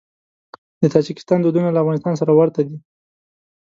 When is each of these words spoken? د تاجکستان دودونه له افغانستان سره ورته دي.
د 0.81 0.83
تاجکستان 0.95 1.39
دودونه 1.41 1.69
له 1.71 1.79
افغانستان 1.83 2.13
سره 2.21 2.31
ورته 2.39 2.61
دي. 2.67 2.77